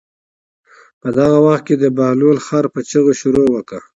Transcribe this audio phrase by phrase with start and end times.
[1.01, 3.81] په دغه وخت کې د بهلول خر په چغو شروع وکړه.